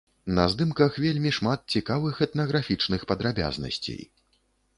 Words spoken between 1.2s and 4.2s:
шмат цікавых этнаграфічных падрабязнасцей.